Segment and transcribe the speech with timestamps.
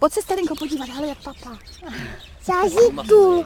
[0.00, 1.58] Pojď se starinko podívat, hele jak papa.
[2.44, 3.44] Zážitů.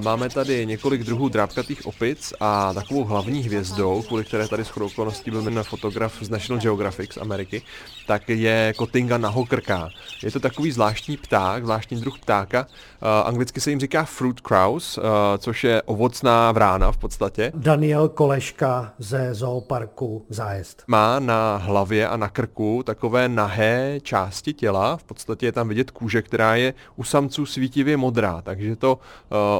[0.00, 5.30] Máme tady několik druhů drápkatých opic a takovou hlavní hvězdou, kvůli které tady s okolností
[5.30, 7.62] byl na fotograf z National Geographic z Ameriky,
[8.06, 9.88] tak je kotinga nahokrká.
[10.22, 12.66] Je to takový zvláštní pták, zvláštní druh ptáka.
[13.24, 14.98] Anglicky se jim říká fruit crows,
[15.38, 17.52] což je ovocná vrána v podstatě.
[17.54, 20.82] Daniel Koleška ze zooparku Zájezd.
[20.86, 25.90] Má na hlavě a na krku takové nahé části těla, v podstatě je tam vidět
[25.90, 28.98] kůže, která je u samců svítivě modrá, takže to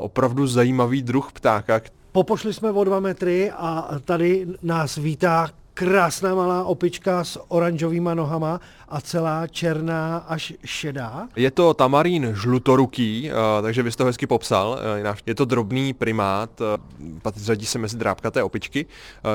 [0.06, 1.80] opravdu zajímavý druh ptáka.
[2.12, 8.60] Popošli jsme o dva metry a tady nás vítá krásná malá opička s oranžovýma nohama
[8.88, 11.28] a celá černá až šedá.
[11.36, 14.78] Je to tamarín žlutoruký, eh, takže vy jste ho hezky popsal.
[15.04, 18.86] Eh, je to drobný primát, eh, řadí se mezi drápkaté opičky.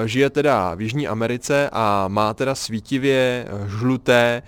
[0.06, 4.44] Žije teda v Jižní Americe a má teda svítivě žluté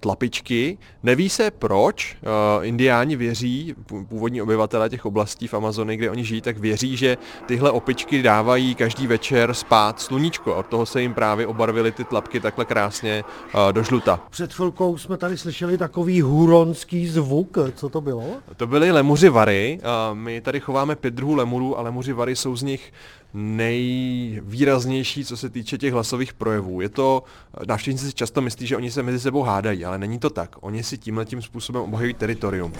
[0.00, 0.78] tlapičky.
[1.02, 2.16] Neví se proč.
[2.62, 3.74] Indiáni věří,
[4.08, 8.74] původní obyvatele těch oblastí v Amazonii, kde oni žijí, tak věří, že tyhle opičky dávají
[8.74, 10.54] každý večer spát sluníčko.
[10.54, 13.24] Od toho se jim právě obarvily ty tlapky takhle krásně
[13.72, 14.20] do žluta.
[14.30, 17.58] Před chvilkou jsme tady slyšeli takový huronský zvuk.
[17.74, 18.24] Co to bylo?
[18.56, 19.80] To byly lemuři vary.
[20.12, 22.92] My tady chováme pět druhů lemurů a lemuři vary jsou z nich
[23.34, 26.80] nejvýraznější, co se týče těch hlasových projevů.
[26.80, 27.22] Je to,
[27.66, 30.56] návštěvníci si často myslí, že oni se mezi sebou hádají, ale není to tak.
[30.60, 32.72] Oni si tímhle tím způsobem obhajují teritorium.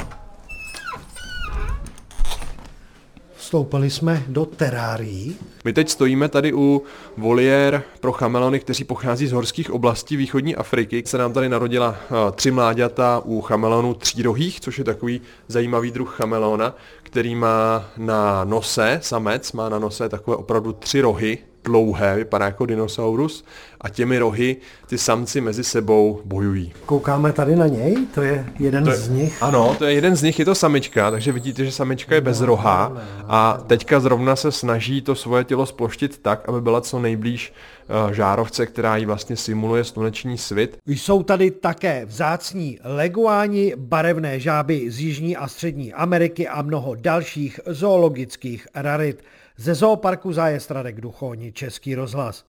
[3.50, 5.36] Vstoupili jsme do terárií.
[5.64, 6.82] My teď stojíme tady u
[7.16, 11.02] voliér pro chamelony, kteří pochází z horských oblastí východní Afriky.
[11.06, 16.16] Se nám tady narodila eh, tři mláďata u chamelonů třírohých, což je takový zajímavý druh
[16.16, 22.44] chamelona, který má na nose, samec má na nose takové opravdu tři rohy, dlouhé, vypadá
[22.46, 23.44] jako dinosaurus
[23.80, 26.72] a těmi rohy ty samci mezi sebou bojují.
[26.86, 29.42] Koukáme tady na něj, to je jeden to je, z nich.
[29.42, 32.40] Ano, to je jeden z nich, je to samička, takže vidíte, že samička je bez
[32.40, 32.92] roha
[33.28, 37.52] a teďka zrovna se snaží to svoje tělo sploštit tak, aby byla co nejblíž
[38.06, 40.78] uh, žárovce, která jí vlastně simuluje sluneční svit.
[40.86, 47.60] Jsou tady také vzácní leguáni, barevné žáby z Jižní a Střední Ameriky a mnoho dalších
[47.66, 49.22] zoologických rarit.
[49.60, 52.44] Ze zooparku Zájezd Radek Duchovní, Český rozhlas.